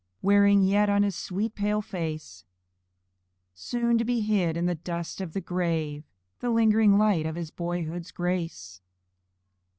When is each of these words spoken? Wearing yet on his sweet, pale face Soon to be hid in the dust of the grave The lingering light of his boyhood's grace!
Wearing 0.23 0.63
yet 0.63 0.89
on 0.89 1.03
his 1.03 1.15
sweet, 1.15 1.53
pale 1.53 1.79
face 1.83 2.43
Soon 3.53 3.99
to 3.99 4.03
be 4.03 4.21
hid 4.21 4.57
in 4.57 4.65
the 4.65 4.73
dust 4.73 5.21
of 5.21 5.33
the 5.33 5.41
grave 5.41 6.03
The 6.39 6.49
lingering 6.49 6.97
light 6.97 7.27
of 7.27 7.35
his 7.35 7.51
boyhood's 7.51 8.09
grace! 8.09 8.81